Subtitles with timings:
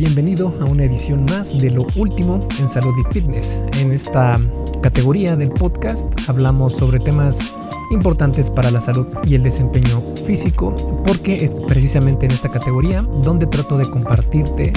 [0.00, 3.62] Bienvenido a una edición más de lo último en salud y fitness.
[3.80, 4.38] En esta
[4.82, 7.52] categoría del podcast hablamos sobre temas
[7.90, 10.74] importantes para la salud y el desempeño físico
[11.06, 14.72] porque es precisamente en esta categoría donde trato de compartirte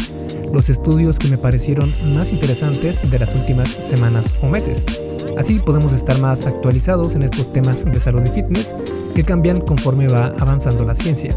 [0.54, 4.86] los estudios que me parecieron más interesantes de las últimas semanas o meses.
[5.36, 8.76] Así podemos estar más actualizados en estos temas de salud y fitness
[9.16, 11.36] que cambian conforme va avanzando la ciencia.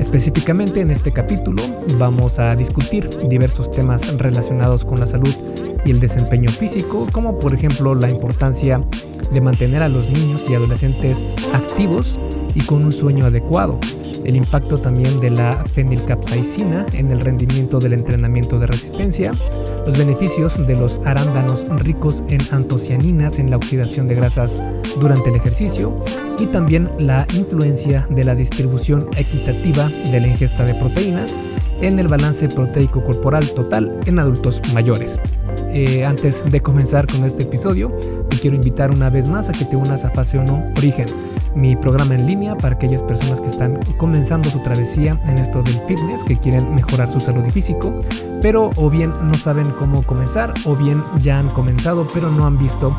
[0.00, 1.62] Específicamente en este capítulo
[1.96, 5.34] vamos a discutir diversos temas relacionados con la salud
[5.84, 8.80] y el desempeño físico, como por ejemplo la importancia
[9.32, 12.18] de mantener a los niños y adolescentes activos
[12.54, 13.78] y con un sueño adecuado,
[14.24, 19.32] el impacto también de la fenilcapsaicina en el rendimiento del entrenamiento de resistencia,
[19.84, 24.60] los beneficios de los arándanos ricos en antocianinas en la oxidación de grasas
[25.00, 25.94] durante el ejercicio
[26.38, 31.26] y también la influencia de la distribución equitativa de la ingesta de proteína
[31.80, 35.20] en el balance proteico corporal total en adultos mayores.
[35.68, 37.88] Eh, antes de comenzar con este episodio,
[38.28, 41.06] te quiero invitar una vez más a que te unas a Fase 1 Origen,
[41.54, 45.78] mi programa en línea para aquellas personas que están comenzando su travesía en esto del
[45.86, 47.92] fitness, que quieren mejorar su salud y físico,
[48.42, 52.58] pero o bien no saben cómo comenzar, o bien ya han comenzado pero no han
[52.58, 52.96] visto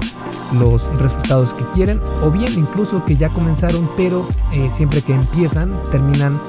[0.60, 5.80] los resultados que quieren, o bien incluso que ya comenzaron pero eh, siempre que empiezan
[5.92, 6.40] terminan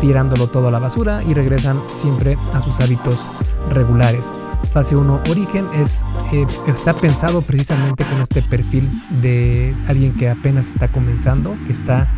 [0.00, 3.28] tirándolo todo a la basura y regresan siempre a sus hábitos
[3.70, 4.32] regulares.
[4.72, 8.90] Fase 1 Origen es, eh, está pensado precisamente con este perfil
[9.22, 12.12] de alguien que apenas está comenzando, que está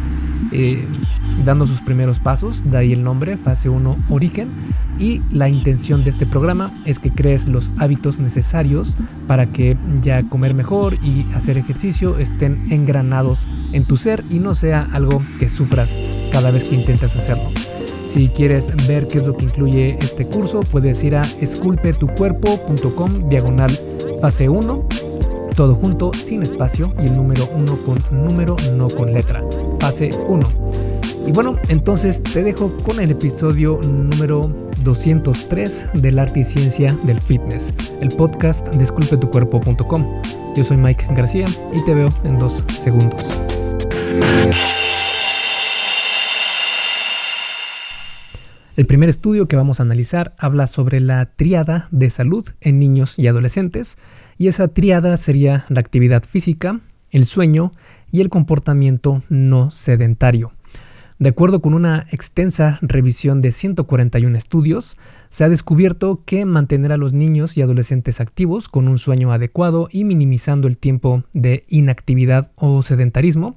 [0.53, 0.87] eh,
[1.45, 4.51] dando sus primeros pasos, de ahí el nombre, fase 1 Origen,
[4.99, 10.29] y la intención de este programa es que crees los hábitos necesarios para que ya
[10.29, 15.49] comer mejor y hacer ejercicio estén engranados en tu ser y no sea algo que
[15.49, 16.01] sufras
[16.39, 17.51] cada vez que intentas hacerlo.
[18.07, 23.77] Si quieres ver qué es lo que incluye este curso, puedes ir a esculpetucuerpo.com diagonal
[24.21, 24.87] fase 1,
[25.57, 29.43] todo junto, sin espacio y el número 1 con número, no con letra.
[29.81, 30.47] Fase 1.
[31.27, 34.49] Y bueno, entonces te dejo con el episodio número
[34.85, 40.23] 203 del arte y ciencia del fitness, el podcast de esculpetucuerpo.com.
[40.55, 43.29] Yo soy Mike García y te veo en dos segundos.
[48.79, 53.19] El primer estudio que vamos a analizar habla sobre la triada de salud en niños
[53.19, 53.99] y adolescentes,
[54.37, 56.79] y esa triada sería la actividad física,
[57.11, 57.73] el sueño
[58.13, 60.53] y el comportamiento no sedentario.
[61.19, 64.97] De acuerdo con una extensa revisión de 141 estudios,
[65.29, 69.89] se ha descubierto que mantener a los niños y adolescentes activos con un sueño adecuado
[69.91, 73.57] y minimizando el tiempo de inactividad o sedentarismo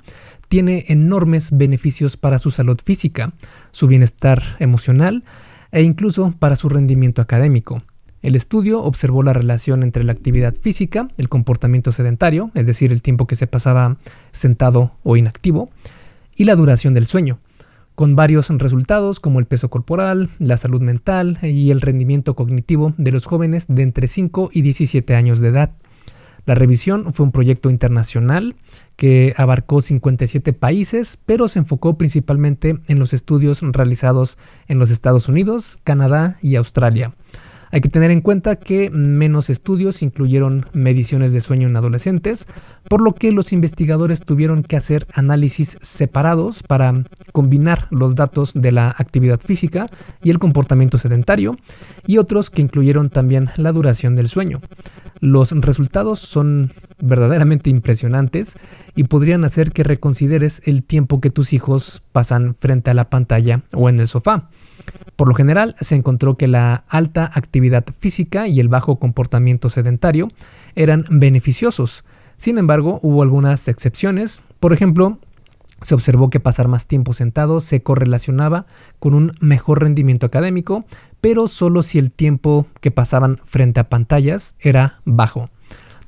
[0.52, 3.32] tiene enormes beneficios para su salud física,
[3.72, 5.24] su bienestar emocional
[5.72, 7.82] e incluso para su rendimiento académico.
[8.22, 13.02] El estudio observó la relación entre la actividad física, el comportamiento sedentario, es decir, el
[13.02, 13.96] tiempo que se pasaba
[14.34, 15.70] sentado o inactivo,
[16.36, 17.40] y la duración del sueño
[17.96, 23.14] con varios resultados como el peso corporal, la salud mental y el rendimiento cognitivo de
[23.14, 25.72] los jóvenes de entre 5 y 17 años de edad.
[26.46, 28.56] La revisión fue un proyecto internacional
[28.96, 34.38] que abarcó 57 países, pero se enfocó principalmente en los estudios realizados
[34.68, 37.14] en los Estados Unidos, Canadá y Australia.
[37.72, 42.48] Hay que tener en cuenta que menos estudios incluyeron mediciones de sueño en adolescentes,
[42.90, 46.94] por lo que los investigadores tuvieron que hacer análisis separados para
[47.32, 49.90] combinar los datos de la actividad física
[50.22, 51.56] y el comportamiento sedentario,
[52.06, 54.60] y otros que incluyeron también la duración del sueño.
[55.22, 58.58] Los resultados son verdaderamente impresionantes
[58.96, 63.62] y podrían hacer que reconsideres el tiempo que tus hijos pasan frente a la pantalla
[63.72, 64.50] o en el sofá.
[65.22, 70.30] Por lo general, se encontró que la alta actividad física y el bajo comportamiento sedentario
[70.74, 72.06] eran beneficiosos.
[72.38, 74.42] Sin embargo, hubo algunas excepciones.
[74.60, 75.20] Por ejemplo,
[75.84, 78.66] se observó que pasar más tiempo sentado se correlacionaba
[78.98, 80.84] con un mejor rendimiento académico,
[81.22, 85.52] pero solo si el tiempo que pasaban frente a pantallas era bajo.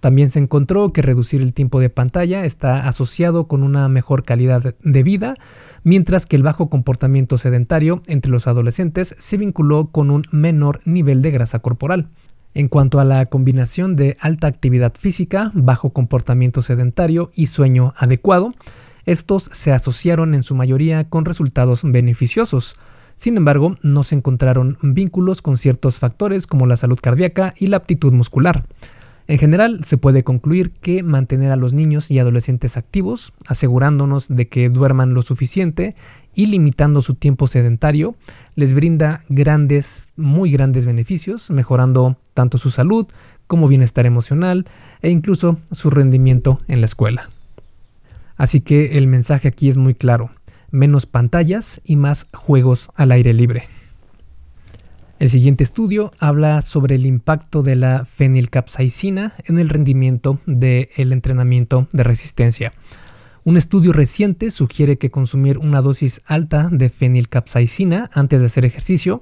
[0.04, 4.76] También se encontró que reducir el tiempo de pantalla está asociado con una mejor calidad
[4.84, 5.36] de vida,
[5.84, 11.22] mientras que el bajo comportamiento sedentario entre los adolescentes se vinculó con un menor nivel
[11.22, 12.10] de grasa corporal.
[12.54, 18.52] En cuanto a la combinación de alta actividad física, bajo comportamiento sedentario y sueño adecuado,
[19.06, 22.76] estos se asociaron en su mayoría con resultados beneficiosos.
[23.16, 27.78] Sin embargo, no se encontraron vínculos con ciertos factores como la salud cardíaca y la
[27.78, 28.66] aptitud muscular.
[29.28, 34.50] En general, se puede concluir que mantener a los niños y adolescentes activos, asegurándonos de
[34.50, 35.96] que duerman lo suficiente
[36.36, 38.16] y limitando su tiempo sedentario,
[38.56, 43.08] les brinda grandes, muy grandes beneficios, mejorando tanto su salud
[43.48, 44.66] como bienestar emocional
[45.02, 47.30] e incluso su rendimiento en la escuela.
[48.36, 50.32] Así que el mensaje aquí es muy claro,
[50.70, 53.64] menos pantallas y más juegos al aire libre.
[55.20, 61.88] El siguiente estudio habla sobre el impacto de la fenilcapsaicina en el rendimiento del entrenamiento
[61.94, 62.74] de resistencia.
[63.46, 69.22] Un estudio reciente sugiere que consumir una dosis alta de fenilcapsaicina antes de hacer ejercicio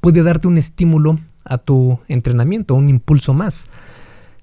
[0.00, 3.68] puede darte un estímulo a tu entrenamiento, un impulso más.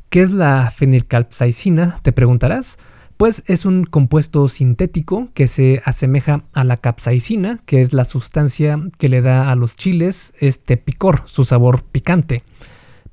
[0.09, 1.99] ¿Qué es la fenilcapsaicina?
[2.01, 2.79] Te preguntarás.
[3.17, 8.79] Pues es un compuesto sintético que se asemeja a la capsaicina, que es la sustancia
[8.99, 12.43] que le da a los chiles este picor, su sabor picante.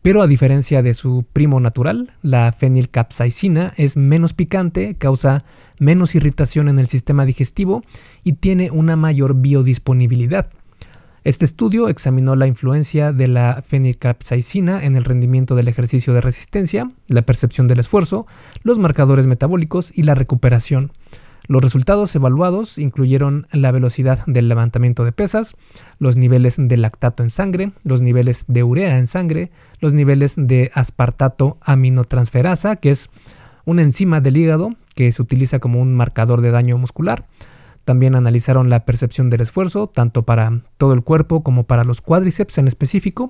[0.02, 5.46] Pero a diferencia de su primo natural, la fenilcapsaicina es menos picante, causa
[5.80, 7.80] menos irritación en el sistema digestivo
[8.22, 10.50] y tiene una mayor biodisponibilidad.
[11.24, 16.86] Este estudio examinó la influencia de la fenilcapsaicina en el rendimiento del ejercicio de resistencia,
[17.08, 18.26] la percepción del esfuerzo,
[18.62, 20.92] los marcadores metabólicos y la recuperación.
[21.48, 25.56] Los resultados evaluados incluyeron la velocidad del levantamiento de pesas,
[25.98, 29.50] los niveles de lactato en sangre, los niveles de urea en sangre,
[29.80, 33.08] los niveles de aspartato aminotransferasa, que es
[33.64, 37.24] una enzima del hígado que se utiliza como un marcador de daño muscular,
[37.84, 42.58] también analizaron la percepción del esfuerzo, tanto para todo el cuerpo como para los cuádriceps
[42.58, 43.28] en específico,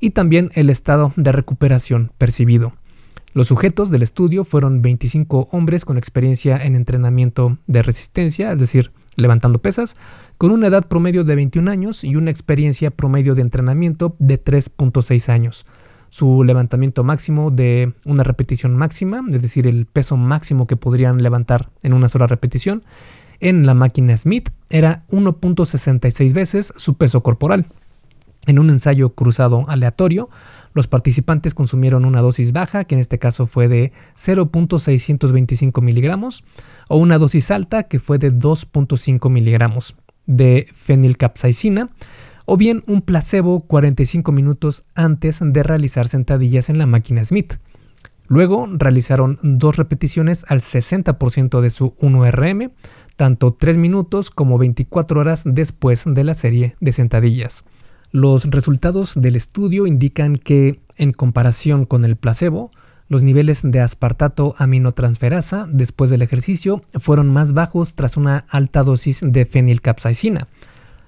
[0.00, 2.72] y también el estado de recuperación percibido.
[3.34, 8.90] Los sujetos del estudio fueron 25 hombres con experiencia en entrenamiento de resistencia, es decir,
[9.16, 9.96] levantando pesas,
[10.38, 15.28] con una edad promedio de 21 años y una experiencia promedio de entrenamiento de 3.6
[15.28, 15.66] años.
[16.08, 21.68] Su levantamiento máximo de una repetición máxima, es decir, el peso máximo que podrían levantar
[21.82, 22.82] en una sola repetición,
[23.40, 27.66] en la máquina Smith era 1.66 veces su peso corporal.
[28.46, 30.30] En un ensayo cruzado aleatorio,
[30.72, 36.44] los participantes consumieron una dosis baja, que en este caso fue de 0.625 miligramos,
[36.88, 39.96] o una dosis alta, que fue de 2.5 miligramos
[40.26, 41.90] de fenilcapsaicina,
[42.46, 47.58] o bien un placebo 45 minutos antes de realizar sentadillas en la máquina Smith.
[48.28, 52.70] Luego realizaron dos repeticiones al 60% de su 1RM,
[53.16, 57.64] tanto 3 minutos como 24 horas después de la serie de sentadillas.
[58.12, 62.70] Los resultados del estudio indican que, en comparación con el placebo,
[63.08, 69.20] los niveles de aspartato aminotransferasa después del ejercicio fueron más bajos tras una alta dosis
[69.22, 70.46] de fenilcapsaicina.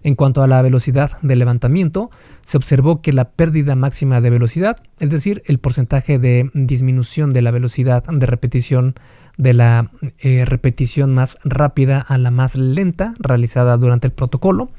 [0.03, 2.11] En cuanto a la velocidad de levantamiento,
[2.43, 7.43] se observó que la pérdida máxima de velocidad, es decir, el porcentaje de disminución de
[7.43, 8.95] la velocidad de repetición
[9.37, 14.71] de la eh, repetición más rápida a la más lenta realizada durante el protocolo,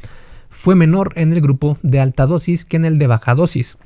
[0.50, 3.78] fue menor en el grupo de alta dosis que en el de baja dosis.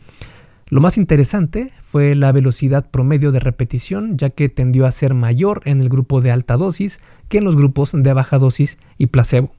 [0.70, 5.62] Lo más interesante fue la velocidad promedio de repetición, ya que tendió a ser mayor
[5.66, 9.52] en el grupo de alta dosis que en los grupos de baja dosis y placebo.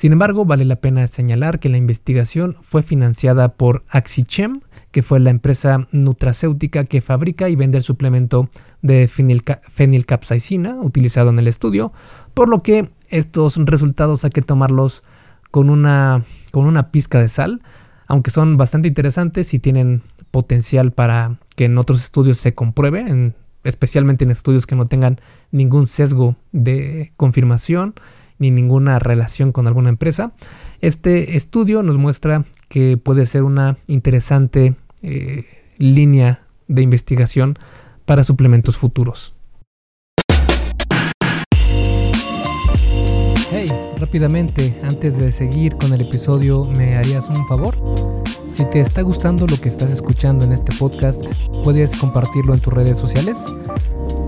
[0.00, 4.60] Sin embargo, vale la pena señalar que la investigación fue financiada por Axichem,
[4.92, 8.48] que fue la empresa nutracéutica que fabrica y vende el suplemento
[8.80, 11.92] de fenilcapsaicina utilizado en el estudio,
[12.32, 15.02] por lo que estos resultados hay que tomarlos
[15.50, 17.60] con una, con una pizca de sal,
[18.08, 24.24] aunque son bastante interesantes y tienen potencial para que en otros estudios se compruebe, especialmente
[24.24, 27.96] en estudios que no tengan ningún sesgo de confirmación
[28.40, 30.32] ni ninguna relación con alguna empresa.
[30.80, 35.44] Este estudio nos muestra que puede ser una interesante eh,
[35.78, 37.56] línea de investigación
[38.06, 39.34] para suplementos futuros.
[43.52, 47.76] Hey, rápidamente, antes de seguir con el episodio, ¿me harías un favor?
[48.52, 51.22] Si te está gustando lo que estás escuchando en este podcast,
[51.62, 53.44] puedes compartirlo en tus redes sociales.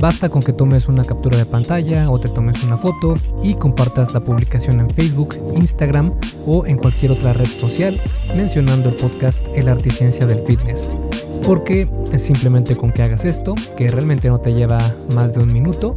[0.02, 4.12] Basta con que tomes una captura de pantalla o te tomes una foto y compartas
[4.12, 6.12] la publicación en Facebook, Instagram
[6.44, 8.02] o en cualquier otra red social
[8.36, 10.88] mencionando el podcast El Arte y Ciencia del Fitness.
[11.46, 14.80] Porque simplemente con que hagas esto, que realmente no te lleva
[15.14, 15.96] más de un minuto,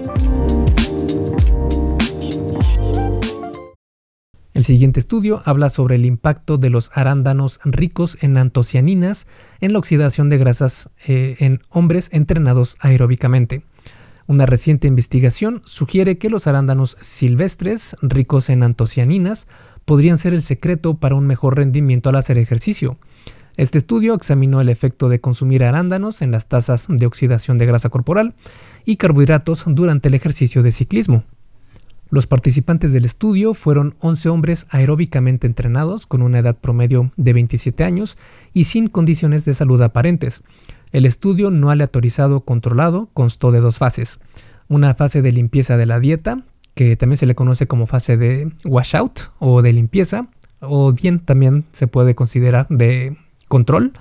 [4.61, 9.25] El siguiente estudio habla sobre el impacto de los arándanos ricos en antocianinas
[9.59, 13.63] en la oxidación de grasas eh, en hombres entrenados aeróbicamente.
[14.27, 19.47] Una reciente investigación sugiere que los arándanos silvestres ricos en antocianinas
[19.83, 22.99] podrían ser el secreto para un mejor rendimiento al hacer ejercicio.
[23.57, 27.89] Este estudio examinó el efecto de consumir arándanos en las tasas de oxidación de grasa
[27.89, 28.35] corporal
[28.85, 31.23] y carbohidratos durante el ejercicio de ciclismo.
[32.11, 37.85] Los participantes del estudio fueron 11 hombres aeróbicamente entrenados con una edad promedio de 27
[37.85, 38.17] años
[38.53, 40.43] y sin condiciones de salud aparentes.
[40.91, 44.19] El estudio no aleatorizado controlado constó de dos fases.
[44.67, 46.43] Una fase de limpieza de la dieta,
[46.75, 50.27] que también se le conoce como fase de washout o de limpieza,
[50.59, 53.15] o bien también se puede considerar de
[53.47, 53.93] control,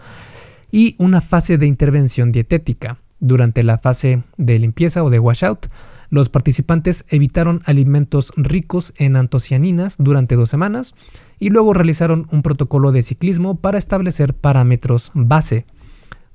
[0.73, 2.99] y una fase de intervención dietética.
[3.21, 5.67] Durante la fase de limpieza o de washout,
[6.11, 10.95] los participantes evitaron alimentos ricos en antocianinas durante dos semanas
[11.38, 15.64] y luego realizaron un protocolo de ciclismo para establecer parámetros base.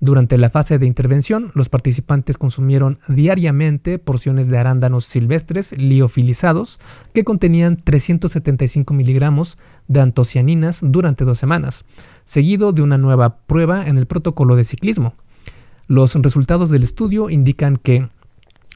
[0.02, 6.80] Durante la fase de intervención, los participantes consumieron diariamente porciones de arándanos silvestres liofilizados
[7.14, 11.86] que contenían 375 miligramos de antocianinas durante dos semanas,
[12.24, 15.16] seguido de una nueva prueba en el protocolo de ciclismo.
[15.88, 18.10] Los resultados del estudio indican que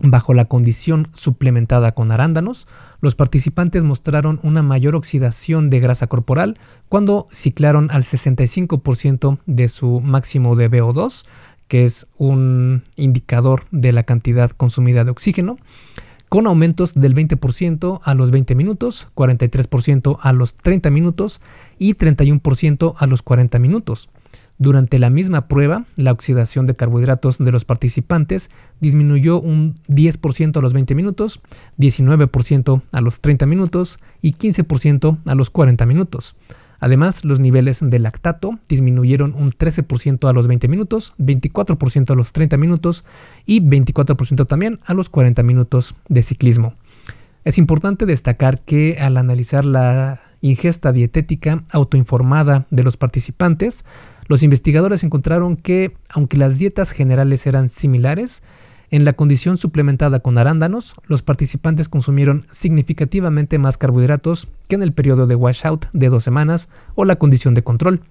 [0.01, 2.67] Bajo la condición suplementada con arándanos,
[3.01, 9.99] los participantes mostraron una mayor oxidación de grasa corporal cuando ciclaron al 65% de su
[9.99, 11.25] máximo de VO2,
[11.67, 15.57] que es un indicador de la cantidad consumida de oxígeno,
[16.29, 21.41] con aumentos del 20% a los 20 minutos, 43% a los 30 minutos
[21.77, 24.09] y 31% a los 40 minutos.
[24.61, 28.51] Durante la misma prueba, la oxidación de carbohidratos de los participantes
[28.81, 31.39] disminuyó un 10% a los 20 minutos,
[31.77, 36.35] 19% a los 30 minutos y 15% a los 40 minutos.
[36.81, 42.33] Además, los niveles de lactato disminuyeron un 13% a los 20 minutos, 24% a los
[42.33, 43.05] 30 minutos
[43.45, 46.73] y 24% también a los 40 minutos de ciclismo.
[47.49, 53.85] Es importante destacar que al analizar la ingesta dietética autoinformada de los participantes,
[54.27, 58.43] los investigadores encontraron que, aunque las dietas generales eran similares,
[58.91, 64.93] en la condición suplementada con arándanos, los participantes consumieron significativamente más carbohidratos que en el
[64.93, 68.01] periodo de washout de dos semanas o la condición de control.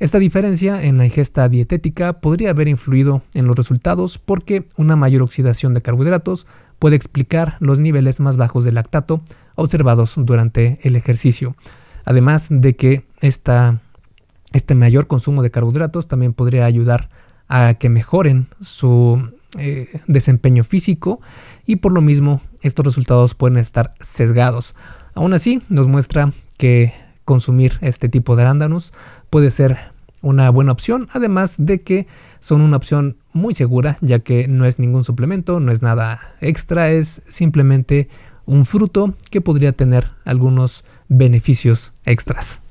[0.00, 5.22] Esta diferencia en la ingesta dietética podría haber influido en los resultados porque una mayor
[5.22, 6.46] oxidación de carbohidratos
[6.78, 9.20] puede explicar los niveles más bajos de lactato
[9.56, 11.56] observados durante el ejercicio.
[12.04, 17.08] Además de que este mayor consumo de carbohidratos también podría ayudar
[17.48, 21.20] a que mejoren su eh, desempeño físico
[21.66, 24.76] y por lo mismo estos resultados pueden estar sesgados.
[25.14, 26.92] Aún así, nos muestra que
[27.28, 28.94] consumir este tipo de arándanos
[29.28, 29.76] puede ser
[30.22, 32.06] una buena opción, además de que
[32.40, 36.90] son una opción muy segura, ya que no es ningún suplemento, no es nada extra,
[36.90, 38.08] es simplemente
[38.46, 42.62] un fruto que podría tener algunos beneficios extras.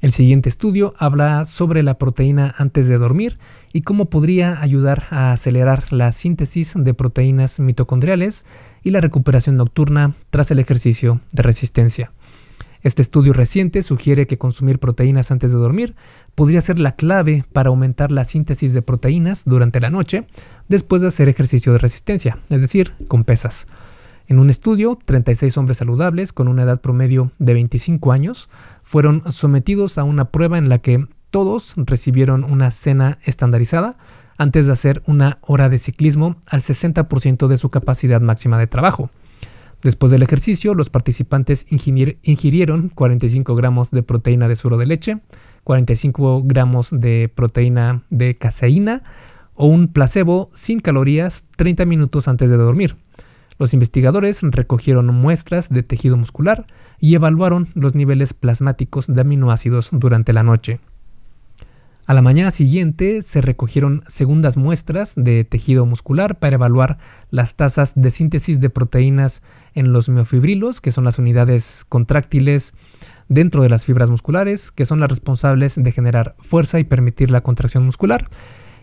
[0.00, 3.38] El siguiente estudio habla sobre la proteína antes de dormir
[3.72, 8.46] y cómo podría ayudar a acelerar la síntesis de proteínas mitocondriales
[8.84, 12.12] y la recuperación nocturna tras el ejercicio de resistencia.
[12.84, 15.96] Este estudio reciente sugiere que consumir proteínas antes de dormir
[16.34, 20.26] podría ser la clave para aumentar la síntesis de proteínas durante la noche
[20.68, 23.68] después de hacer ejercicio de resistencia, es decir, con pesas.
[24.26, 28.50] En un estudio, 36 hombres saludables con una edad promedio de 25 años
[28.82, 33.96] fueron sometidos a una prueba en la que todos recibieron una cena estandarizada
[34.36, 39.08] antes de hacer una hora de ciclismo al 60% de su capacidad máxima de trabajo.
[39.84, 45.18] Después del ejercicio, los participantes ingirieron 45 gramos de proteína de suero de leche,
[45.62, 49.02] 45 gramos de proteína de caseína
[49.52, 52.96] o un placebo sin calorías 30 minutos antes de dormir.
[53.58, 56.64] Los investigadores recogieron muestras de tejido muscular
[56.98, 60.80] y evaluaron los niveles plasmáticos de aminoácidos durante la noche.
[62.06, 66.98] A la mañana siguiente se recogieron segundas muestras de tejido muscular para evaluar
[67.30, 69.42] las tasas de síntesis de proteínas
[69.74, 72.74] en los miofibrilos, que son las unidades contráctiles
[73.30, 77.40] dentro de las fibras musculares, que son las responsables de generar fuerza y permitir la
[77.40, 78.28] contracción muscular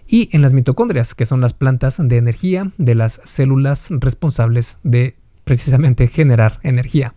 [0.08, 5.16] y en las mitocondrias, que son las plantas de energía de las células responsables de
[5.44, 7.14] precisamente generar energía.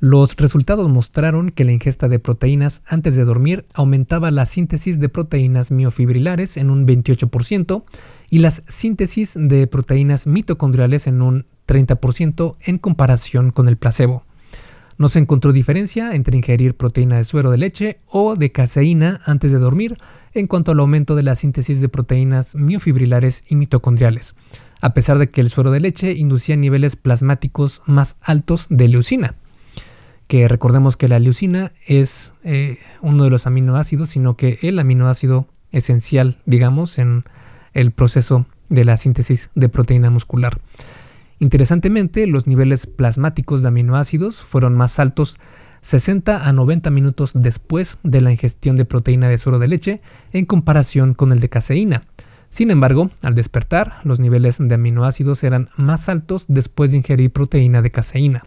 [0.00, 5.08] Los resultados mostraron que la ingesta de proteínas antes de dormir aumentaba la síntesis de
[5.08, 7.82] proteínas miofibrilares en un 28%
[8.30, 14.22] y las síntesis de proteínas mitocondriales en un 30% en comparación con el placebo.
[14.98, 19.50] No se encontró diferencia entre ingerir proteína de suero de leche o de caseína antes
[19.50, 19.96] de dormir
[20.32, 24.36] en cuanto al aumento de la síntesis de proteínas miofibrilares y mitocondriales,
[24.80, 29.34] a pesar de que el suero de leche inducía niveles plasmáticos más altos de leucina,
[30.28, 35.48] que recordemos que la leucina es eh, uno de los aminoácidos, sino que el aminoácido
[35.72, 37.24] esencial, digamos, en
[37.72, 40.60] el proceso de la síntesis de proteína muscular.
[41.40, 45.38] Interesantemente, los niveles plasmáticos de aminoácidos fueron más altos
[45.80, 50.00] 60 a 90 minutos después de la ingestión de proteína de suero de leche
[50.32, 52.02] en comparación con el de caseína.
[52.50, 57.82] Sin embargo, al despertar, los niveles de aminoácidos eran más altos después de ingerir proteína
[57.82, 58.44] de caseína.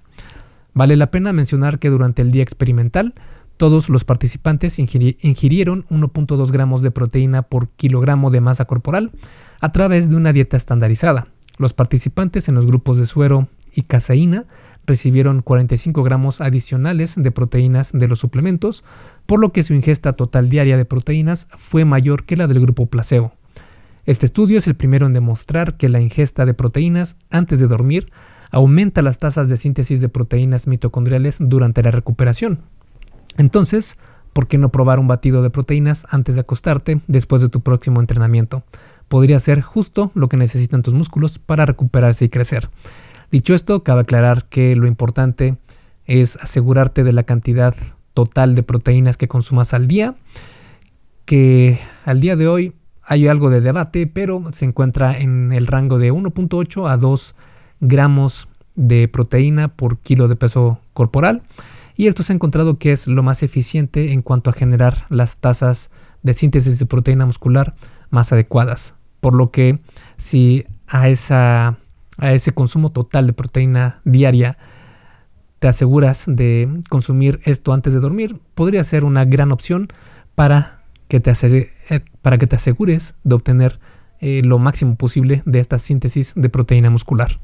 [0.74, 3.14] Vale la pena mencionar que durante el día experimental,
[3.58, 9.12] todos los participantes ingirieron 1.2 gramos de proteína por kilogramo de masa corporal
[9.60, 11.28] a través de una dieta estandarizada,
[11.62, 14.46] los participantes en los grupos de suero y caseína
[14.88, 18.84] recibieron 45 gramos adicionales de proteínas de los suplementos,
[19.28, 22.88] por lo que su ingesta total diaria de proteínas fue mayor que la del grupo
[22.88, 23.34] placebo.
[24.08, 28.10] Este estudio es el primero en demostrar que la ingesta de proteínas antes de dormir
[28.52, 32.60] aumenta las tasas de síntesis de proteínas mitocondriales durante la recuperación.
[33.38, 33.98] Entonces,
[34.34, 38.00] ¿por qué no probar un batido de proteínas antes de acostarte después de tu próximo
[38.00, 38.64] entrenamiento?
[39.12, 42.70] podría ser justo lo que necesitan tus músculos para recuperarse y crecer.
[43.30, 45.58] Dicho esto, cabe aclarar que lo importante
[46.06, 47.76] es asegurarte de la cantidad
[48.14, 50.16] total de proteínas que consumas al día,
[51.26, 56.00] que al día de hoy hay algo de debate, pero se encuentra en el rango
[56.00, 57.36] de 1.8 a 2
[57.82, 61.44] gramos de proteína por kilo de peso corporal.
[61.98, 65.38] Y esto se ha encontrado que es lo más eficiente en cuanto a generar las
[65.38, 65.92] tasas
[66.24, 67.76] de síntesis de proteína muscular
[68.10, 68.96] más adecuadas.
[69.20, 69.80] Por lo que
[70.18, 71.78] si a, esa,
[72.18, 74.58] a ese consumo total de proteína diaria
[75.60, 79.90] te aseguras de consumir esto antes de dormir, podría ser una gran opción
[80.34, 83.80] para que te, eh, para que te asegures de obtener
[84.22, 87.40] eh, lo máximo posible de esta síntesis de proteína muscular.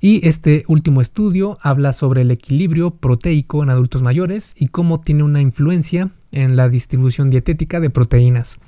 [0.00, 5.22] Y este último estudio habla sobre el equilibrio proteico en adultos mayores y cómo tiene
[5.22, 8.58] una influencia en la distribución dietética de proteínas.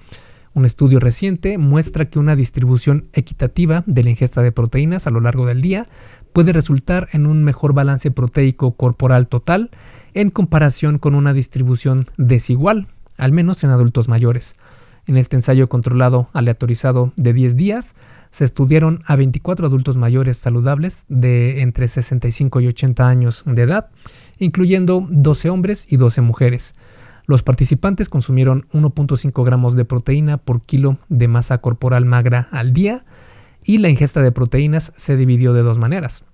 [0.55, 5.20] Un estudio reciente muestra que una distribución equitativa de la ingesta de proteínas a lo
[5.20, 5.87] largo del día
[6.33, 9.70] puede resultar en un mejor balance proteico corporal total
[10.14, 12.87] en comparación con una distribución desigual,
[13.18, 14.57] al menos en adultos mayores.
[15.09, 17.97] En este ensayo controlado aleatorizado de 10 días,
[18.29, 23.88] se estudiaron a 24 adultos mayores saludables de entre 65 y 80 años de edad,
[24.38, 26.75] incluyendo 12 hombres y 12 mujeres.
[27.25, 33.07] Los participantes consumieron 1.5 gramos de proteína por kilo de masa corporal magra al día
[33.64, 36.25] y la ingesta de proteínas se dividió de dos maneras.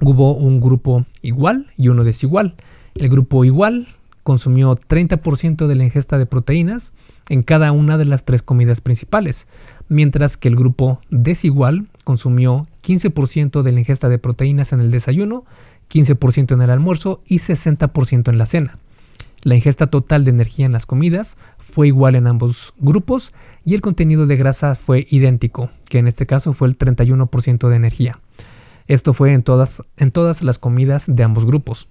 [0.00, 2.56] Hubo un grupo igual y uno desigual.
[2.96, 3.86] El grupo igual
[4.22, 6.92] consumió 30% de la ingesta de proteínas
[7.28, 9.48] en cada una de las tres comidas principales,
[9.88, 15.44] mientras que el grupo desigual consumió 15% de la ingesta de proteínas en el desayuno,
[15.90, 18.78] 15% en el almuerzo y 60% en la cena.
[19.42, 23.32] La ingesta total de energía en las comidas fue igual en ambos grupos
[23.64, 27.76] y el contenido de grasa fue idéntico, que en este caso fue el 31% de
[27.76, 28.20] energía.
[28.86, 31.88] Esto fue en todas, en todas las comidas de ambos grupos.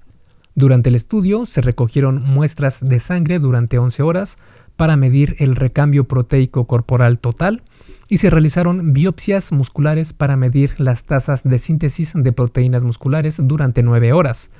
[0.59, 4.37] Durante el estudio se recogieron muestras de sangre durante 11 horas
[4.75, 7.61] para medir el recambio proteico corporal total
[8.09, 13.83] y se realizaron biopsias musculares para medir las tasas de síntesis de proteínas musculares durante
[13.83, 14.51] 9 horas.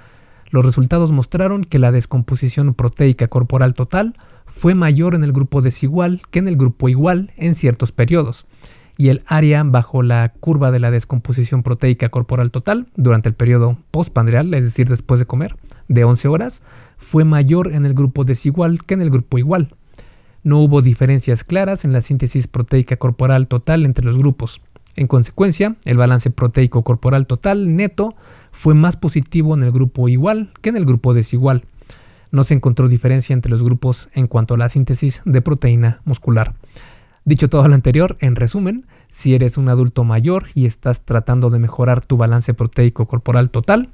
[0.52, 4.14] Los resultados mostraron que la descomposición proteica corporal total
[4.46, 8.46] fue mayor en el grupo desigual que en el grupo igual en ciertos periodos,
[8.96, 13.78] y el área bajo la curva de la descomposición proteica corporal total durante el periodo
[13.92, 15.58] postpandreal, es decir, después de comer,
[15.90, 16.64] de 11 horas,
[16.98, 19.76] fue mayor en el grupo desigual que en el grupo igual.
[20.44, 24.62] No hubo diferencias claras en la síntesis proteica corporal total entre los grupos.
[24.96, 28.16] En consecuencia, el balance proteico corporal total neto
[28.52, 31.66] fue más positivo en el grupo igual que en el grupo desigual.
[32.32, 36.54] No se encontró diferencia entre los grupos en cuanto a la síntesis de proteína muscular.
[37.26, 41.60] Dicho todo lo anterior, en resumen, si eres un adulto mayor y estás tratando de
[41.60, 43.90] mejorar tu balance proteico corporal total,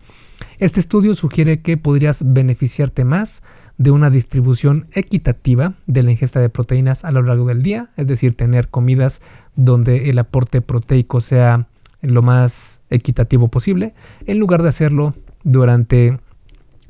[0.60, 3.44] este estudio sugiere que podrías beneficiarte más
[3.78, 8.08] de una distribución equitativa de la ingesta de proteínas a lo largo del día, es
[8.08, 9.22] decir, tener comidas
[9.56, 11.68] donde el aporte proteico sea
[12.02, 13.94] lo más equitativo posible,
[14.26, 16.20] en lugar de hacerlo durante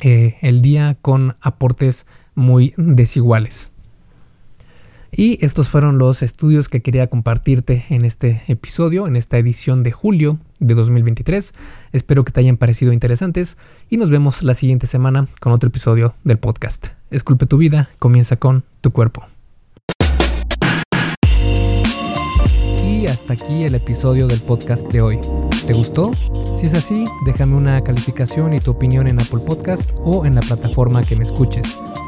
[0.01, 2.05] eh, el día con aportes
[2.35, 3.74] muy desiguales.
[5.17, 9.91] Y estos fueron los estudios que quería compartirte en este episodio, en esta edición de
[9.91, 11.53] julio de 2023.
[11.93, 13.57] Espero que te hayan parecido interesantes
[13.89, 16.87] y nos vemos la siguiente semana con otro episodio del podcast.
[17.11, 19.25] Esculpe tu vida, comienza con tu cuerpo.
[22.83, 25.19] Y hasta aquí el episodio del podcast de hoy.
[25.65, 26.11] ¿Te gustó?
[26.59, 30.41] Si es así, déjame una calificación y tu opinión en Apple Podcast o en la
[30.41, 31.77] plataforma que me escuches.